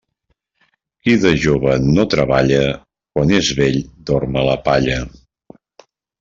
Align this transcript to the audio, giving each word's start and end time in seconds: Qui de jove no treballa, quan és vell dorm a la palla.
Qui 1.03 1.13
de 1.25 1.33
jove 1.43 1.75
no 1.97 2.05
treballa, 2.13 2.63
quan 3.19 3.35
és 3.41 3.51
vell 3.61 3.79
dorm 4.09 4.41
a 4.43 4.49
la 4.51 4.59
palla. 4.71 4.99